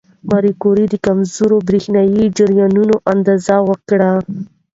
ماري 0.29 0.51
کوري 0.61 0.85
د 0.89 0.95
کمزورو 1.05 1.57
برېښنايي 1.67 2.23
جریانونو 2.37 2.95
اندازه 3.13 3.55
وکړه. 3.69 4.11